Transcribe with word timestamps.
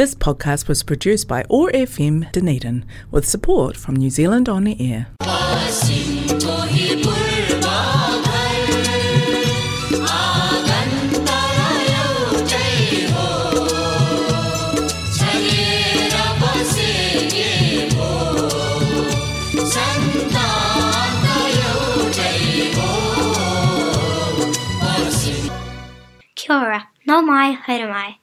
This 0.00 0.14
podcast 0.14 0.66
was 0.66 0.82
produced 0.82 1.28
by 1.28 1.42
ORFM 1.50 2.32
Dunedin 2.32 2.86
with 3.10 3.28
support 3.28 3.76
from 3.76 3.96
New 3.96 4.08
Zealand 4.08 4.48
On 4.48 4.64
the 4.64 4.74
Air. 4.80 5.08
Kia 26.34 26.56
ora, 26.56 26.88
no 27.04 27.20
mai, 27.20 27.52
haere 27.52 27.86
mai. 27.86 28.20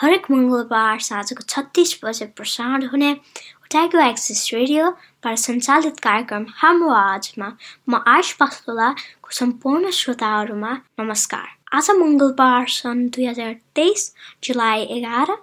हरेक 0.00 0.30
मङ्गलबार 0.30 1.00
साँझको 1.02 1.42
छत्तिस 1.46 1.90
बजे 2.04 2.26
प्रसारण 2.36 2.86
हुने 2.92 3.10
ओटाइगो 3.12 4.00
एक्सिस 4.02 4.40
रेडियोबाट 4.54 5.38
सञ्चालित 5.38 6.00
कार्यक्रम 6.06 6.46
हाम्रो 6.56 6.88
आवाजमा 7.00 7.48
म 7.88 8.00
आयुष 8.12 8.32
पास्तोलाको 8.38 9.36
सम्पूर्ण 9.40 9.90
श्रोताहरूमा 9.98 10.72
नमस्कार 11.00 11.46
आज 11.76 11.90
मङ्गलबार 12.00 12.66
सन् 12.76 13.06
दुई 13.14 13.26
हजार 13.26 13.52
तेइस 13.76 14.08
जुलाई 14.44 14.88
एघार 14.96 15.36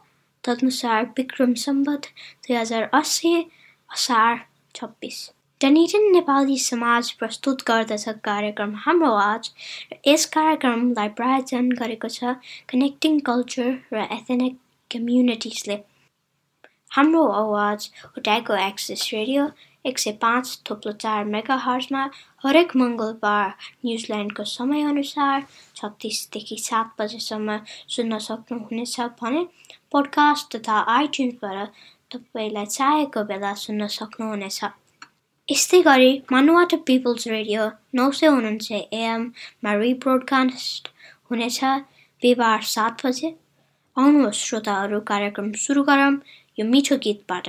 तदनुसार 0.43 1.05
विक्रम 1.17 1.53
सम्बत 1.62 2.12
दुई 2.17 2.57
हजार 2.57 2.89
अस्सी 2.95 3.35
असार 3.89 4.45
छब्बिस 4.76 5.26
डनिटन 5.61 6.03
नेपाली 6.11 6.57
समाज 6.59 7.09
प्रस्तुत 7.11 7.61
गर्दछ 7.67 8.09
कार्यक्रम 8.23 8.73
हाम्रो 8.77 9.07
आवाज 9.11 9.49
यस 10.07 10.25
कार्यक्रमलाई 10.34 11.09
प्रायोजन 11.17 11.71
गरेको 11.79 12.09
छ 12.15 12.34
कनेक्टिङ 12.70 13.17
कल्चर 13.29 13.71
र 13.93 14.03
एथेनिक 14.12 14.59
कम्युनिटिजले 14.91 15.79
हाम्रो 16.91 17.25
आवाज 17.39 17.89
ओट्याको 18.12 18.59
एक्सेस 18.59 19.09
रेडियो 19.13 19.49
एक 19.85 19.99
सय 19.99 20.15
पाँच 20.21 20.54
थोप्लो 20.65 20.95
चार 20.99 21.26
मेगा 21.32 21.60
हर्समा 21.63 22.05
हरेक 22.43 22.77
मङ्गलबार 22.77 23.49
न्युजिल्यान्डको 23.82 24.49
समयअनुसार 24.54 25.51
छत्तिसदेखि 25.76 26.62
सात 26.62 26.98
बजेसम्म 26.99 27.62
सुन्न 27.91 28.26
सक्नुहुनेछ 28.26 28.99
भने 29.20 29.45
पोडकास्ट 29.91 30.55
तथा 30.55 30.82
आइट्युन्सबाट 30.93 31.85
तपाईँलाई 32.12 32.76
चाहेको 32.76 33.29
बेला 33.29 33.62
सुन्न 33.62 33.95
सक्नुहुनेछ 33.95 34.77
यस्तै 35.49 35.77
गरी 35.81 36.07
मानुवाटा 36.31 36.77
पिपल्स 36.87 37.27
रेडियो 37.27 37.65
नौ 37.98 38.05
सय 38.15 38.29
उनान्सय 38.29 38.79
एएममा 38.95 39.76
रिब्रोडकास्ट 39.76 40.89
हुनेछ 41.29 41.59
बिहिबार 42.21 42.67
सात 42.71 43.05
बजे 43.05 43.29
आउनुहोस् 43.98 44.41
श्रोताहरू 44.48 44.99
कार्यक्रम 45.07 45.48
सुरु 45.62 45.84
गरौँ 45.85 46.12
यो 46.57 46.65
मिठो 46.67 46.98
गीतबाट 47.04 47.48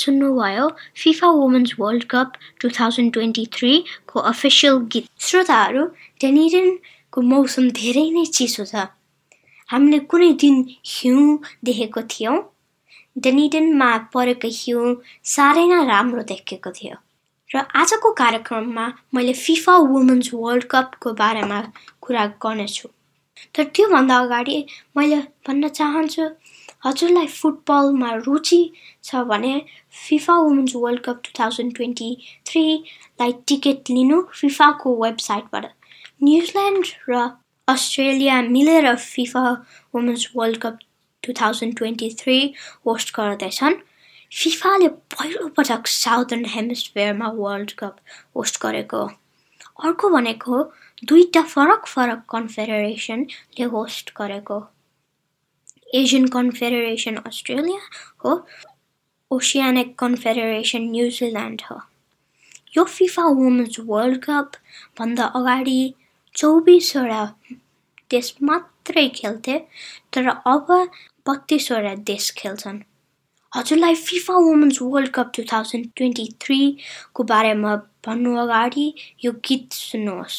सुन्नुभयो 0.00 0.68
FIFA 0.98 1.28
women's 1.32 1.74
world 1.78 2.04
cup 2.10 2.38
two 2.60 2.70
thousand 2.78 3.12
twenty 3.14 3.44
थ्रीको 3.54 4.20
official 4.28 4.78
गीत 4.92 5.10
श्रोताहरू 5.26 5.84
टेनिडेनको 6.20 7.26
मौसम 7.28 7.68
धेरै 7.76 8.06
नै 8.14 8.24
चिसो 8.32 8.66
छ 8.66 8.86
हामीले 9.68 9.98
कुनै 10.10 10.32
दिन 10.38 10.64
हिउँ 10.92 11.26
देखेको 11.64 12.02
थियौँ 12.10 12.38
डेनिडेनमा 13.16 13.90
परेको 14.12 14.48
हिउँ 14.54 14.96
साह्रै 15.30 15.64
नै 15.70 15.84
राम्रो 15.86 16.22
देखेको 16.28 16.72
थियो 16.76 16.98
र 17.50 17.62
आजको 17.74 18.10
कार्यक्रममा 18.14 18.86
मैले 19.14 19.32
फिफा 19.38 19.76
वुमेन्स 19.86 20.30
वर्ल्ड 20.34 20.64
कपको 20.70 21.12
बारेमा 21.16 21.60
कुरा 22.00 22.26
गर्नेछु 22.42 22.88
तर 23.54 23.64
त्योभन्दा 23.74 24.18
अगाडि 24.20 24.56
मैले 24.96 25.18
भन्न 25.46 25.68
चाहन्छु 25.70 26.28
हजुरलाई 26.82 27.26
फुटबलमा 27.26 28.12
रुचि 28.26 28.60
छ 29.04 29.22
भने 29.30 29.52
FIFA 29.98 30.36
women's 30.38 30.72
world 30.76 31.00
cup 31.04 31.20
two 31.24 31.30
thousand 31.40 31.76
twenty 31.76 32.10
थ्रीलाई 32.46 33.32
ticket 33.48 33.90
लिनु 33.90 34.20
फिफाको 34.40 34.94
वेबसाइटबाट। 35.02 35.66
न्युजिल्यान्ड 36.22 36.86
र 37.10 37.28
अस्ट्रेलिया 37.68 38.40
मिलेर 38.56 38.94
FIFA 38.96 39.44
women's 39.94 40.30
world 40.36 40.58
cup 40.62 40.78
two 41.22 41.32
thousand 41.40 41.76
twenty 41.76 42.10
three 42.20 42.38
host 42.86 43.14
गर्दैछन्। 43.16 43.74
फिफाले 44.32 44.88
पहिलोपटक 45.12 45.86
साउदर्न 45.86 46.44
हेमिस्फियरमा 46.48 47.28
वर्ल्ड 47.36 47.72
कप 47.78 47.96
होस्ट 48.36 48.60
गरेको। 48.62 49.02
अर्को 49.84 50.08
भनेको 50.10 50.62
दुईवटा 51.08 51.42
फरक 51.54 51.86
फरक 51.86 52.24
कन्फेडरेसनले 52.30 53.64
होस्ट 53.74 54.12
गरेको। 54.18 54.58
एसियन 55.94 56.26
कन्फेडरेसन 56.28 57.16
अस्ट्रेलिया 57.26 57.80
हो 58.24 58.34
ओसियानिक 59.30 59.94
कन्फेडरेसन 59.98 60.82
न्युजिल्यान्ड 60.90 61.62
हो 61.70 61.78
यो 62.76 62.84
फिफा 62.88 63.24
वुमेन्स 63.32 63.80
वर्ल्ड 63.86 64.20
कपभन्दा 64.24 65.24
अगाडि 65.36 65.78
चौबिसवटा 66.34 67.24
देश 68.10 68.34
मात्रै 68.42 69.08
खेल्थे 69.14 69.58
तर 70.14 70.28
अब 70.46 70.70
बत्तिसवटा 71.26 71.94
देश 72.06 72.30
खेल्छन् 72.36 72.80
हजुरलाई 73.52 73.94
FIFA 74.00 74.34
women's 74.40 74.78
world 74.82 75.10
cup 75.14 75.32
two 75.36 75.42
thousand 75.52 75.86
twenty 75.96 76.26
थ्रीको 76.40 77.24
बारेमा 77.26 77.74
भन्नु 78.06 78.36
अगाडि 78.38 78.86
यो 79.24 79.32
गीत 79.44 79.80
सुन्नुहोस् 79.80 80.38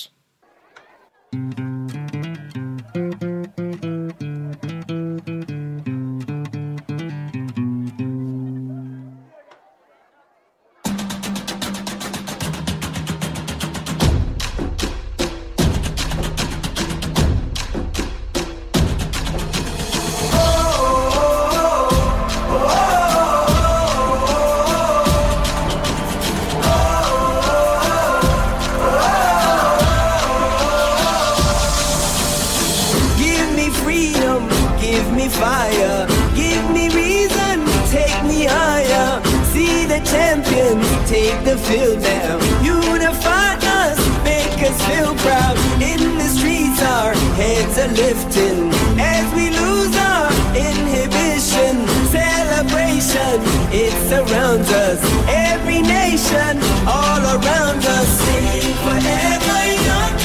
around 54.31 54.61
us, 54.61 54.99
every 55.27 55.81
nation 55.81 56.55
all 56.87 57.21
around 57.35 57.83
us, 57.83 58.07
singing 58.23 58.75
forever 58.79 59.59
young, 59.87 60.15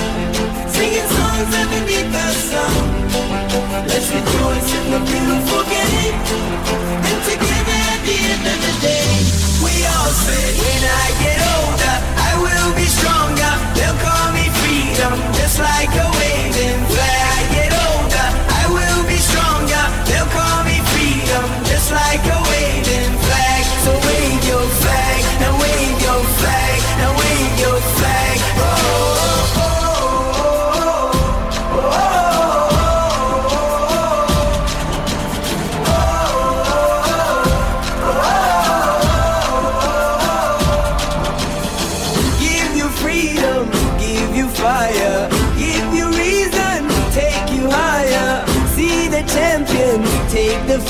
singing 0.71 1.11
songs 1.19 1.49
that 1.51 1.67
beneath 1.75 2.11
the 2.15 2.29
sun. 2.47 2.75
Let's 3.91 4.09
rejoice 4.15 4.71
in 4.79 4.85
the 4.95 5.01
beautiful 5.11 5.63
game, 5.67 6.17
and 7.03 7.19
together 7.27 7.79
at 7.91 8.01
the 8.07 8.17
end 8.31 8.45
of 8.47 8.59
the 8.67 8.75
day, 8.87 9.11
we 9.65 9.75
all 9.91 10.13
say, 10.23 10.45
when 10.55 10.83
I 10.87 11.16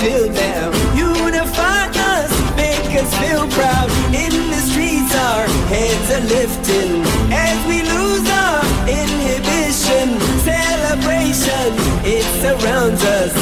till 0.07 0.31
now. 0.31 0.67
Unify 0.95 1.91
us, 2.15 2.31
make 2.55 2.91
us 3.03 3.11
feel 3.19 3.45
proud. 3.59 3.89
In 4.15 4.33
the 4.53 4.63
streets, 4.69 5.13
our 5.29 5.47
heads 5.73 6.09
are 6.17 6.27
lifting 6.37 7.03
as 7.35 7.57
we 7.67 7.79
lose 7.83 8.27
our 8.45 8.63
inhibition. 8.87 10.07
Celebration, 10.47 11.69
it 12.07 12.27
surrounds 12.43 13.03
us. 13.19 13.33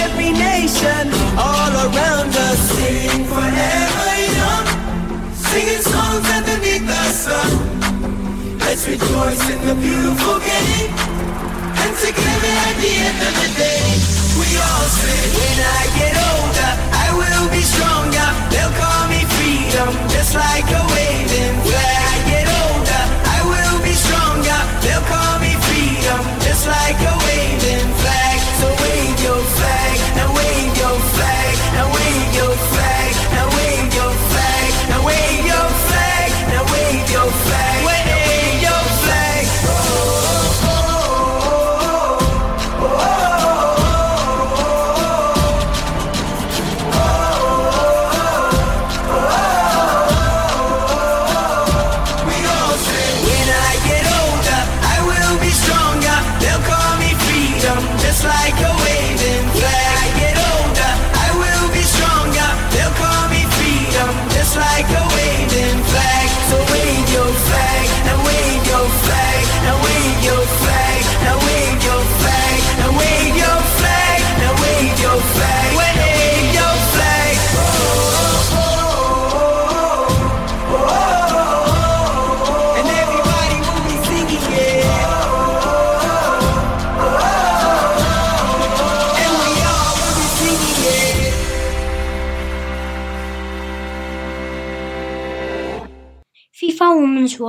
Every 0.00 0.32
nation, 0.32 1.04
all 1.36 1.72
around 1.86 2.32
us. 2.48 2.58
Sing 2.72 3.24
forever 3.32 4.10
young, 4.40 4.66
singing 5.50 5.84
songs 5.92 6.26
underneath 6.38 6.86
the 6.94 7.04
sun. 7.24 7.50
Let's 8.64 8.88
rejoice 8.88 9.44
in 9.54 9.60
the 9.68 9.76
beautiful 9.86 10.38
game 10.40 10.90
and 11.82 11.92
together 12.00 12.54
at 12.68 12.76
the 12.80 12.92
end 13.08 13.20
of 13.28 13.34
the 13.42 13.50
day. 13.60 14.14
We 14.40 14.48
all 14.56 14.86
sing. 14.98 15.24
when 15.36 15.58
I 15.78 15.82
get 15.98 16.03
like 20.34 20.63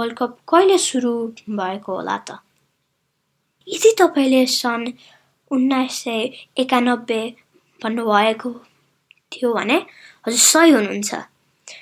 world 0.06 0.18
cup 0.18 0.38
कहिले 0.50 0.78
सुरु 0.78 1.12
भएको 1.50 1.96
होला 1.96 2.18
त? 2.18 2.38
यदि 3.68 3.92
तपाईँले 4.00 4.46
सन् 4.46 4.86
उन्नाइस 5.52 5.94
सय 6.04 6.22
एकानब्बे 6.58 7.22
भन्नुभएको 7.82 8.50
थियो 9.34 9.54
भने 9.54 9.78
हजुर 10.26 10.40
सही 10.40 10.72
हुनुहुन्छ। 10.72 11.16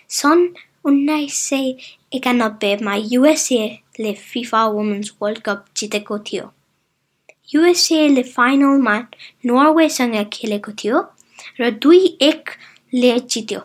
सन् 0.10 0.48
उन्नाइस 0.86 1.36
सय 1.50 1.68
एकानब्बेमा 2.16 2.96
युएसएले 2.96 4.14
फिफा 4.14 4.66
वुमेन्स 4.66 5.12
वर्ल्ड 5.22 5.40
कप 5.40 5.66
जितेको 5.78 6.20
थियो। 6.20 6.46
युएसएले 7.56 8.24
फाइनलमा 8.24 8.98
नर्वेसँग 9.46 10.16
खेलेको 10.34 10.72
थियो 10.72 10.98
र 11.60 11.72
दुई 11.84 12.06
एकले 12.22 13.20
जित्यो। 13.20 13.62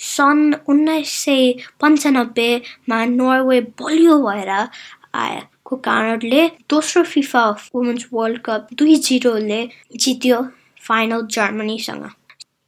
सन् 0.00 0.52
उन्नाइस 0.68 1.12
सय 1.24 1.52
पन्चानब्बेमा 1.80 3.04
नर्वे 3.04 3.60
बलियो 3.80 4.16
भएर 4.22 4.50
आएको 4.50 5.76
कारणले 5.86 6.46
दोस्रो 6.70 7.02
फिफा 7.12 7.44
वुमेन्स 7.74 8.06
वर्ल्ड 8.12 8.38
कप 8.44 8.68
दुई 8.78 8.96
जिरोले 9.06 9.60
जित्यो 9.96 10.38
फाइनल 10.86 11.26
जर्मनीसँग। 11.36 12.08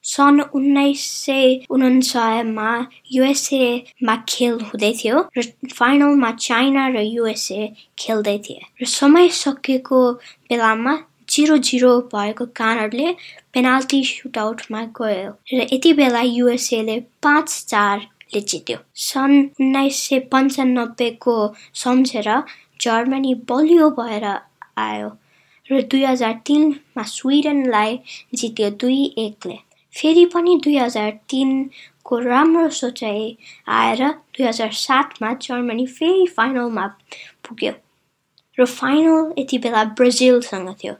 सन् 0.04 0.40
उन्नाइस 0.54 1.00
सय 1.24 1.60
उनासयमा 1.70 2.70
युएसएमा 3.12 4.16
खेल 4.28 4.58
हुँदै 4.68 4.92
थियो 5.00 5.20
र 5.38 5.42
फाइनलमा 5.74 6.30
चाइना 6.46 6.88
र 6.94 7.00
युएसए 7.06 7.72
खेल्दै 7.98 8.38
थिए। 8.44 8.60
र 8.82 8.84
समय 8.84 9.28
सकिएको 9.42 10.00
बेलामा 10.50 10.94
जिरो 11.32 11.56
जिरो 11.66 11.90
भएको 12.14 12.44
कारणले 12.56 13.12
पेनाल्टी 13.54 14.02
सुटआउटमा 14.04 14.82
गयो 14.98 15.30
र 15.52 15.66
यति 15.72 15.92
बेला 15.98 16.20
युएसएले 16.20 16.98
पाँच 17.22 17.48
चारले 17.68 18.40
जित्यो। 18.40 18.78
सन् 19.02 19.36
उन्नाइस 19.60 20.00
सय 20.08 20.18
पन्चानब्बेको 20.32 21.36
सम्झेर 21.82 22.28
जर्मनी 22.80 23.34
बलियो 23.48 23.88
भएर 23.98 24.24
आयो 24.78 25.08
र 25.66 25.80
दुई 25.90 26.02
हजार 26.04 26.40
तिनमा 26.46 27.02
स्विडेनलाई 27.08 27.98
जित्यो 28.34 28.70
दुई 28.80 29.02
एकले। 29.18 29.56
फेरि 29.94 30.24
पनि 30.34 30.56
दुई 30.64 30.76
हजार 30.76 31.10
तिनको 31.30 32.18
राम्रो 32.18 32.68
सोचाइ 32.80 33.36
आएर 33.68 34.02
दुई 34.08 34.46
हजार 34.46 34.72
सातमा 34.72 35.32
जर्मनी 35.42 35.86
फेरि 35.86 36.26
फाइनलमा 36.36 36.86
पुग्यो 37.48 37.72
र 38.58 38.64
फाइनल 38.66 39.32
यति 39.38 39.58
बेला 39.58 39.84
ब्राजिलसँग 39.96 40.68
थियो। 40.84 40.94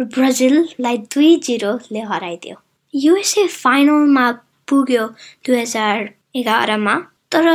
र 0.00 0.04
ब्राजिललाई 0.04 0.98
दुई 1.12 1.36
जिरोले 1.36 2.00
हराइदियो। 2.00 2.56
युएसए 2.94 3.46
फाइनलमा 3.46 4.30
पुग्यो 4.68 5.06
दुई 5.46 5.60
हजार 5.60 6.14
एघारमा 6.36 6.94
तर 7.32 7.46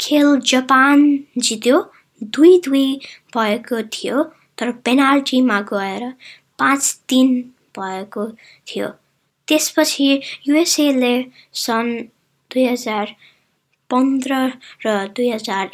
खेल 0.00 0.40
जापान 0.40 1.24
जित्यो 1.38 1.80
दुई 2.22 2.58
दुई 2.64 2.86
भएको 3.34 3.82
थियो 3.94 4.22
तर 4.58 4.72
पेनाल्टीमा 4.84 5.60
गएर 5.72 6.02
पाँच 6.58 7.00
तिन 7.08 7.28
भएको 7.78 8.28
थियो। 8.68 8.88
त्यसपछि 9.48 10.08
युएसएले 10.48 11.14
सन् 11.52 11.92
दुई 12.50 12.64
हजार 12.66 13.14
पन्ध्र 13.90 14.34
र 14.86 15.06
दुई 15.16 15.30
हजार 15.30 15.70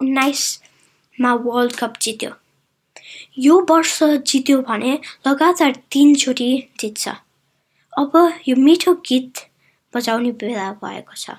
उन्नाइसमा 0.00 1.34
वर्ल्ड 1.34 1.76
कप 1.76 1.94
जित्यो। 2.02 2.30
यो 3.38 3.66
वर्ष 3.70 3.98
जित्यो 4.02 4.60
भने 4.62 4.98
लगातार 5.26 5.72
तिनचोटि 5.92 6.68
जित्छ। 6.80 7.08
अब 7.92 8.12
यो 8.48 8.56
मिठो 8.56 8.94
गीत 8.94 9.32
बजाउने 9.94 10.32
बेला 10.32 10.72
भएको 10.72 11.14
छ। 11.16 11.30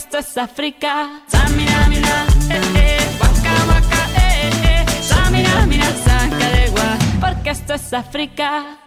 esto 0.00 0.16
es 0.18 0.38
África. 0.38 1.20
Samina, 1.26 1.86
mina, 1.88 2.26
eh, 2.48 2.60
eh, 2.76 3.08
waka, 3.20 3.54
waka, 3.68 4.02
eh, 4.16 4.50
eh. 4.64 5.02
Samina, 5.02 5.66
mina, 5.66 5.90
saca 6.04 6.48
de 6.56 6.70
gua, 6.70 6.98
porque 7.20 7.50
esto 7.50 7.74
es 7.74 7.92
África. 7.92 8.78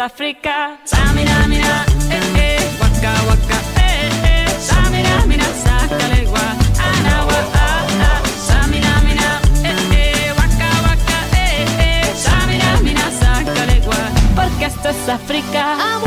África. 0.00 0.78
Samira, 0.84 1.46
mira, 1.48 1.84
eh, 2.10 2.38
eh, 2.38 2.70
waka, 2.80 3.12
waka, 3.28 3.58
eh, 3.80 4.10
eh. 4.24 4.48
Samira, 4.60 5.26
mira, 5.26 5.44
sácale 5.64 6.24
gua, 6.24 6.48
anagua, 6.78 7.40
ah, 7.54 7.86
ah. 8.00 8.22
Samira, 8.46 9.00
mira, 9.04 9.40
eh, 9.64 9.74
eh, 9.94 10.32
waka, 10.38 10.70
waka, 10.86 11.18
eh, 11.36 11.66
eh. 11.80 12.14
Samira, 12.16 12.80
mira, 12.82 13.10
sácale 13.10 13.80
gua, 13.80 14.10
porque 14.36 14.66
esto 14.66 14.88
es 14.88 15.08
África. 15.08 15.76
Ah, 15.80 15.97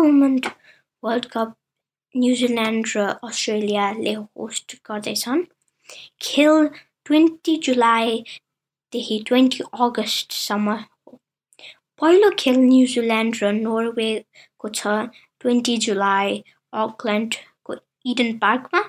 women 0.00 0.38
world 1.02 1.26
cup 1.32 1.56
New Zealand 2.14 2.92
र 2.94 3.06
अस्ट्रेलियाले 3.24 4.14
host 4.14 4.76
गर्दैछन् 4.86 5.42
खेल 6.22 6.68
twenty 7.06 7.56
जुलाईदेखि 7.64 9.18
twenty 9.26 9.64
अगस्तसम्म 9.80 10.72
हो 10.72 11.18
पहिलो 12.00 12.30
खेल 12.38 12.58
New Zealand 12.62 13.42
र 13.42 13.52
नर्वेको 13.56 14.72
छ 14.72 14.96
ट्वेन्टी 15.40 15.76
जुलाई 15.84 16.42
अकल्यान्डको 16.78 17.76
इडन 18.06 18.32
पार्कमा 18.38 18.82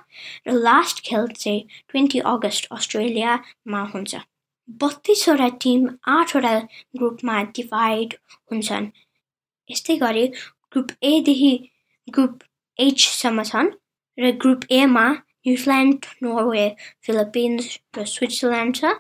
र 0.48 0.58
लास्ट 0.60 1.04
खेल 1.06 1.28
चाहिँ 1.36 1.62
ट्वेन्टी 1.90 2.20
अगस्त 2.32 2.68
अस्ट्रेलियामा 2.72 3.84
हुन्छ 3.94 4.22
बत्तिसवटा 4.82 5.48
टिम 5.62 5.88
आठवटा 6.12 6.58
ग्रुपमा 6.96 7.42
डिभाइड 7.56 8.14
हुन्छन् 8.52 8.90
यस्तै 9.70 9.96
गरी 10.00 10.26
ग्रुप 10.72 10.92
एदेखि 11.06 11.52
ग्रुप 12.08 12.44
एचसम्म 12.80 13.44
छन् 13.46 13.70
र 14.18 14.32
ग्रुप 14.38 14.62
एमा 14.74 15.06
न्युजिल्यान्ड 15.10 16.06
नर्वे 16.24 16.68
फिलिपिन्स 17.04 17.68
र 17.98 18.06
स्विजरल्यान्ड 18.08 18.76
छ 18.78 18.94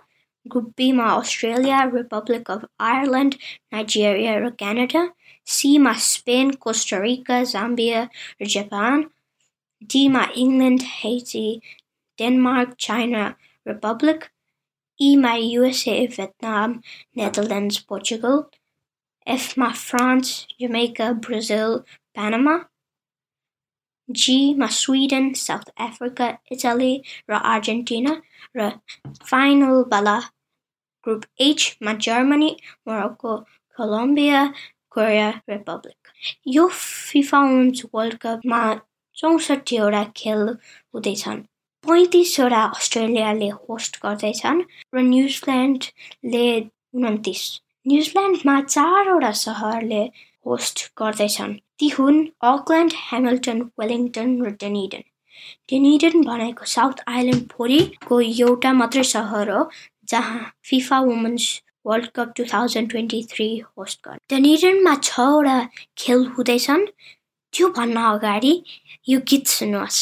ग्रुप 0.45 0.73
बीमा 0.77 1.07
Australia 1.15 1.81
republic 1.89 2.51
of 2.51 2.67
Ireland 2.83 3.35
Nigeria 3.73 4.35
र 4.37 4.49
क्यानाडा 4.57 5.03
सीमा 5.47 5.93
स्पेन 6.03 6.51
कोस्टारिका 6.61 7.41
जाम्बिया 7.49 8.01
र 8.41 8.47
Japan 8.49 9.05
डीमा 9.89 10.23
England 10.37 10.87
Haiti 10.89 11.45
Denmark 12.19 12.75
China 12.81 13.27
republic 13.65 14.25
ईमा 14.99 15.33
USA 15.35 15.99
Vietnam 16.09 16.79
Netherlands 17.17 17.77
Portugal 17.85 18.41
एफमा 19.26 19.68
France 19.78 20.30
Jamaica 20.60 21.10
Brazil 21.24 21.76
पानामा 22.16 22.56
जीमा 24.08 24.66
स्विडन 24.72 25.32
साउथ 25.36 25.70
अफ्रिका 25.80 26.28
इटाली 26.52 26.92
र 27.30 27.40
Argentina 27.46 28.14
र 28.56 28.68
फाइनलवाला 29.24 30.18
group 31.06 31.24
एचमा 31.40 31.92
Germany 32.04 32.50
Morocco 32.88 33.36
Colombia 33.78 34.44
Korea 34.90 35.28
Republic 35.50 36.12
यो 36.48 36.66
FIFA 36.76 37.40
women's 37.42 37.82
world 37.94 38.16
कपमा 38.20 38.62
चौसठीवटा 39.16 40.04
खेल 40.16 40.48
हुँदैछन् 40.48 41.42
पैँतिसवटा 41.84 42.62
अस्ट्रेलियाले 42.76 43.48
होस्ट 43.58 44.00
गर्दैछन् 44.02 44.62
र 44.94 45.02
न्युजिल्यान्डले 45.04 46.48
उन्तिस 47.02 47.42
न्युजिल्यान्डमा 47.85 48.55
चारवटा 48.61 49.31
सहरले 49.37 50.01
होस्ट 50.45 50.77
गर्दैछन्। 50.97 51.53
ती 51.79 51.87
हुन् 51.89 52.19
अकल्यान्ड 52.49 52.93
ह्यामिल्टन 52.97 53.61
वेलिङ्टन 53.79 54.29
र 54.41 54.49
डेनिडन। 54.61 55.03
डेनिडन 55.69 56.21
भनेको 56.23 56.65
साउथ 56.75 57.01
आइल्यान्ड 57.07 57.47
फोरीको 57.51 58.19
एउटा 58.21 58.73
मात्रै 58.81 59.03
सहर 59.13 59.49
हो 59.49 59.61
जहाँ 60.09 60.41
FIFA 60.69 60.99
women's 61.07 61.45
world 61.87 62.07
cup 62.15 62.33
two 62.37 62.43
thousand 62.53 62.89
twenty 62.91 63.23
three 63.31 63.47
host 63.65 63.99
गर्छ 64.05 64.19
डेनिडनमा 64.29 64.95
छवटा 65.09 65.57
खेल 65.97 66.25
हुँदैछन्। 66.37 66.85
त्योभन्दा 67.53 68.03
अगाडि 68.09 68.53
यो 69.09 69.19
गीत 69.29 69.47
सुन्नुहोस्। 69.47 69.99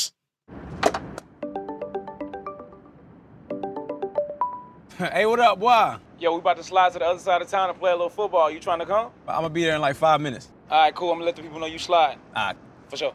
Hey, 5.14 5.26
what 5.26 5.40
up, 5.40 5.58
boy? 5.58 5.96
Yo, 6.20 6.34
we 6.34 6.40
about 6.40 6.58
to 6.58 6.64
slide 6.64 6.92
to 6.92 7.00
the 7.00 7.06
other 7.06 7.20
side 7.20 7.42
of 7.42 7.48
town 7.48 7.70
and 7.70 7.80
play 7.80 7.92
a 7.92 7.94
little 7.94 8.10
football. 8.10 8.52
You 8.52 8.60
trying 8.60 8.80
to 8.80 8.86
come? 8.86 9.12
I'm 9.30 9.44
gonna 9.44 9.50
be 9.50 9.64
there 9.64 9.76
in 9.76 9.82
like 9.82 9.96
five 9.96 10.20
minutes. 10.20 10.50
All 10.70 10.82
right, 10.82 10.94
cool. 10.94 11.12
I'm 11.12 11.20
gonna 11.20 11.26
let 11.28 11.38
the 11.38 11.42
people 11.42 11.58
know 11.58 11.68
you 11.68 11.80
slide. 11.80 12.18
All 12.36 12.48
right. 12.48 12.58
For 12.90 12.98
sure. 12.98 13.14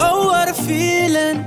Oh, 0.00 0.26
what 0.28 0.48
a 0.48 0.54
feeling. 0.54 1.44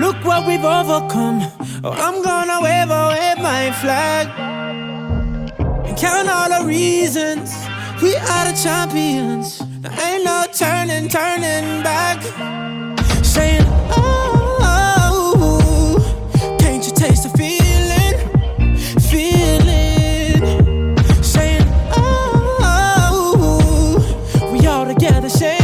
Look 0.00 0.24
what 0.24 0.46
we've 0.46 0.64
overcome. 0.64 1.42
Oh, 1.84 1.92
I'm 1.92 2.22
gonna 2.22 2.62
wave, 2.62 2.88
wave 2.88 3.44
my 3.44 3.72
flag. 3.72 4.26
And 5.86 5.98
count 5.98 6.30
all 6.30 6.62
the 6.62 6.66
reasons 6.66 7.52
we 8.00 8.16
are 8.16 8.50
the 8.50 8.58
champions. 8.62 9.71
Ain't 10.04 10.24
no 10.24 10.44
turning, 10.52 11.08
turning 11.08 11.82
back. 11.82 12.20
Saying, 13.24 13.64
oh, 13.90 15.36
can't 16.58 16.84
you 16.84 16.92
taste 16.92 17.22
the 17.22 17.30
feeling? 17.38 18.18
Feeling. 19.10 20.42
Saying, 21.22 21.66
oh, 21.94 23.30
we 24.52 24.66
all 24.66 24.86
together 24.86 25.28
singing. 25.28 25.61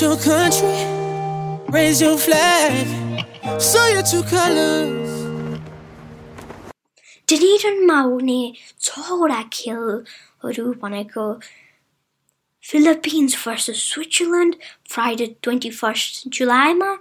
Your 0.00 0.16
country, 0.16 0.86
raise 1.68 2.00
your 2.00 2.16
flag, 2.16 2.86
show 3.60 3.86
your 3.88 4.02
two 4.02 4.22
colors. 4.22 5.60
Dunedin 7.26 7.86
Maori 7.86 8.58
Torakil 8.80 10.06
Rubaneko 10.42 11.42
Philippines 12.62 13.34
versus 13.34 13.82
Switzerland, 13.82 14.56
Friday 14.88 15.36
21st 15.42 16.30
July, 16.30 16.72
ma. 16.72 16.96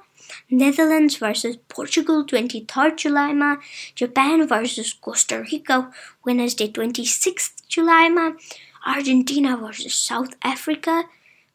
Netherlands 0.50 1.16
versus 1.16 1.56
Portugal, 1.70 2.26
23rd 2.26 2.98
July, 2.98 3.32
ma. 3.32 3.56
Japan 3.96 4.46
versus 4.46 4.92
Costa 4.92 5.40
Rica, 5.50 5.90
Wednesday 6.26 6.68
26th 6.68 7.66
July, 7.70 8.10
ma. 8.10 8.34
Argentina 8.86 9.56
versus 9.56 9.94
South 9.94 10.36
Africa, 10.44 11.06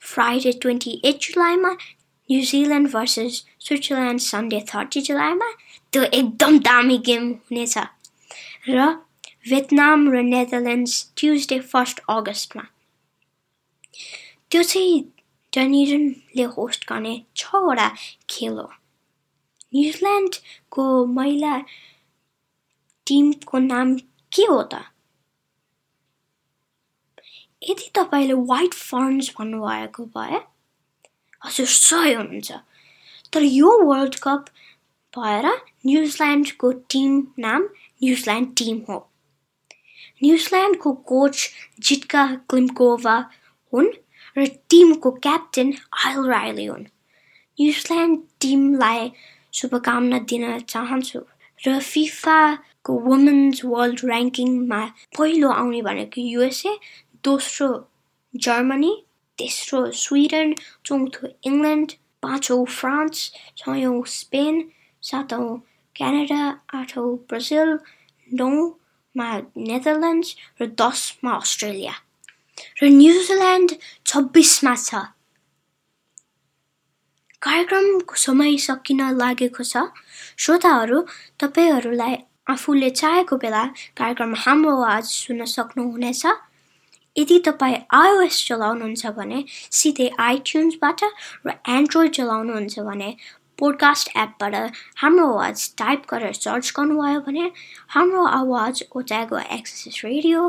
Friday 0.04 0.52
twenty 0.62 1.00
eight 1.04 1.20
जुलाईमा 1.22 1.72
New Zealand 1.72 2.90
versus 2.92 3.42
Switzerland 3.60 4.20
Sunday 4.20 4.60
thirty 4.68 5.00
जुलाईमा 5.08 5.50
त्यो 5.92 6.02
एकदम 6.12 6.58
दामी 6.68 6.96
game 7.06 7.30
हुनेछ 7.50 7.78
र 8.68 8.86
Vietnam 9.48 10.08
र 10.12 10.22
Netherlands 10.24 10.94
Tuesday 11.16 11.58
first 11.72 12.00
अगस्तमा 12.10 12.62
त्यो 14.50 14.62
चाहिँ 14.62 15.02
डनिडनले 15.52 16.44
होस्ट 16.52 16.88
गर्ने 16.88 17.14
छवटा 17.36 17.88
खेल 18.30 18.56
हो 18.58 18.70
न्युजिल्यान्डको 19.74 20.84
महिला 21.14 21.58
टिमको 23.06 23.58
नाम 23.60 23.94
के 24.32 24.44
हो 24.46 24.62
त 24.62 24.82
यदि 27.70 27.90
तपाईँले 27.94 28.34
वाइट 28.50 28.74
फर्न्स 28.74 29.32
भन्नुभएको 29.38 30.04
भए 30.16 30.40
हजुर 31.46 31.66
सही 31.66 32.12
हुनुहुन्छ। 32.12 32.52
तर 33.32 33.42
यो 33.42 33.70
वर्ल्ड 33.84 34.14
कप 34.22 34.44
भएर 35.14 35.46
न्युजिल्यान्डको 35.86 36.70
टिम 36.72 37.26
नाम 37.38 37.62
न्युजिल्यान्ड 38.04 38.48
टिम 38.56 38.80
हो। 38.88 38.98
न्युजिल्यान्डको 40.24 40.92
कोच 41.10 41.50
जिटका 41.80 42.24
क्लिम्कोभा 42.50 43.16
हुन् 43.72 43.90
र 44.38 44.46
टिमको 44.70 45.10
क्याप्टेन 45.24 45.74
आयल 46.06 46.26
रायले 46.30 46.66
हुन्। 46.66 46.84
न्युजिल्यान्ड 47.58 48.18
टिमलाई 48.40 49.10
शुभकामना 49.54 50.18
दिन 50.30 50.44
चाहन्छु 50.58 51.20
र 51.66 51.78
फिफाको 51.80 52.92
वुमेन्स 53.00 53.64
वर्ल्ड 53.64 54.00
ऱ्याङ्किङमा 54.04 54.80
पहिलो 55.18 55.50
आउने 55.50 55.82
भनेको 55.82 56.20
युएसए 56.20 56.72
दोस्रो 57.24 57.68
जर्मनी 58.34 58.92
तेस्रो 59.38 59.80
स्विडन 60.02 60.52
चौथो 60.86 61.28
इङ्ल्यान्ड 61.48 61.92
पाँचौँ 62.22 62.64
फ्रान्स 62.78 63.16
छयौँ 63.56 64.02
स्पेन 64.18 64.54
सातौँ 65.02 65.48
क्यानाडा 65.96 66.42
आठौँ 66.78 67.10
ब्राजिल 67.28 67.70
नौमा 68.28 69.28
नेदरल्यान्ड्स 69.68 70.28
र 70.60 70.66
दसमा 70.80 71.32
अस्ट्रेलिया। 71.36 71.94
र 72.80 72.82
न्युजिल्यान्ड 73.00 73.70
छब्बिसमा 74.06 74.74
छ। 74.76 74.94
कार्यक्रमको 77.42 78.14
समय 78.16 78.56
सकिन 78.68 79.00
लागेको 79.20 79.64
छ। 79.64 79.90
श्रोताहरू 80.42 80.98
तपाईँहरूलाई 81.40 82.14
आफूले 82.52 82.90
चाहेको 83.00 83.36
बेला 83.36 83.64
कार्यक्रम 83.98 84.34
हाम्रो 84.44 84.72
आवाज 84.76 85.04
सुन्न 85.04 85.44
सक्नुहुनेछ। 85.54 86.22
यदि 87.16 87.38
तपाईँ 87.38 87.76
आइओएस 87.94 88.44
चलाउनुहुन्छ 88.48 89.06
भने 89.06 89.44
सिधै 89.48 90.10
आइट्युन्सबाट 90.18 91.04
र 91.46 91.52
एन्ड्रोइड 91.68 92.12
चलाउनुहुन्छ 92.12 92.78
भने 92.78 93.10
पोडकास्ट 93.58 94.08
एपबाट 94.16 94.54
हाम्रो 94.96 95.26
आवाज 95.32 95.74
टाइप 95.78 96.02
गरेर 96.10 96.32
सर्च 96.34 96.72
गर्नुभयो 96.76 97.20
भने 97.20 97.50
हाम्रो 97.88 98.24
आवाज 98.40 98.82
ओट्यागो 98.96 99.38
एक्सेस 99.58 100.00
रेडियो 100.04 100.48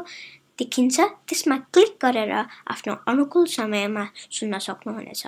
देखिन्छ। 0.59 0.99
त्यसमा 0.99 1.57
क्लिक 1.73 1.97
गरेर 2.01 2.33
आफ्नो 2.33 2.93
अनुकूल 3.07 3.45
समयमा 3.45 4.07
सुन्न 4.31 4.57
सक्नुहुनेछ। 4.57 5.27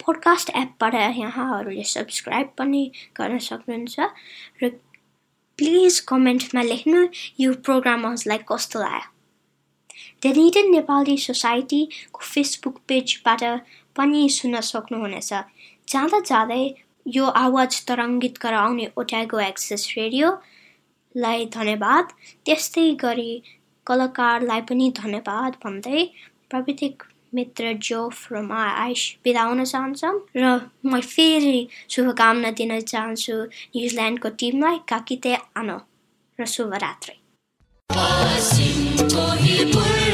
पोडकास्ट 0.00 0.50
एपबाट 0.56 0.94
यहाँहरूले 0.94 1.84
सब्सक्राइब 1.84 2.48
पनि 2.58 2.82
गर्न 3.20 3.38
सक्नुहुन्छ 3.50 4.00
र 4.62 4.68
प्लिज 5.58 6.00
कमेन्टमा 6.08 6.62
लेख्नु 6.62 7.06
यो 7.40 7.52
प्रोग्रामहरूलाई 7.66 8.38
कस्तो 8.48 8.78
लाग्यो? 8.80 9.11
डेनिडन 10.22 10.70
नेपाली 10.70 11.16
सोसाइटीको 11.18 12.20
फेसबुक 12.22 12.76
पेजबाट 12.88 13.42
पनि 13.96 14.28
सुन्न 14.30 14.60
सक्नुहुनेछ। 14.62 15.30
जाँदा 15.88 16.18
जाँदै 16.30 16.62
यो 17.06 17.24
आवाज 17.38 17.72
तरङ्गित 17.86 18.36
गराउने 18.42 18.86
ओट्यागो 18.98 19.38
एक्सेस 19.46 19.82
रेडियोलाई 19.96 21.46
धन्यवाद। 21.56 22.12
त्यस्तै 22.46 22.86
गरी 23.02 23.32
कलाकारलाई 23.86 24.60
पनि 24.68 24.86
धन्यवाद 24.96 25.52
भन्दै 25.64 26.04
प्राविधिक 26.50 27.02
मित्र 27.34 27.72
जोफ 27.88 28.16
र 28.32 28.34
म 28.42 28.52
आइस 28.84 29.02
बिदा 29.24 29.42
हुन 29.42 29.64
चाहन्छौँ 29.64 30.16
र 30.36 30.44
म 30.86 31.00
फेरि 31.12 31.58
शुभकामना 31.94 32.50
दिन 32.60 32.72
चाहन्छु 32.92 33.36
न्युजिल्यान्डको 33.74 34.28
टिमलाई। 34.38 34.78
काकिते 34.90 35.34
आनो 35.58 35.78
र 36.38 36.46
शुभरात्री। 36.54 37.14